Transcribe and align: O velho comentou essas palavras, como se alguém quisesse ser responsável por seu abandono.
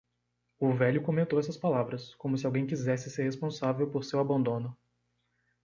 O 0.57 0.73
velho 0.73 1.03
comentou 1.03 1.39
essas 1.39 1.55
palavras, 1.57 2.15
como 2.15 2.35
se 2.35 2.47
alguém 2.47 2.65
quisesse 2.65 3.07
ser 3.11 3.21
responsável 3.21 3.87
por 3.87 4.03
seu 4.03 4.19
abandono. 4.19 4.75